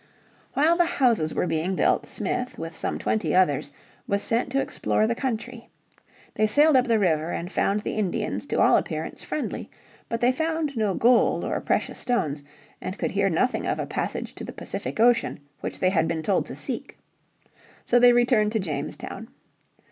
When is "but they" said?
10.09-10.31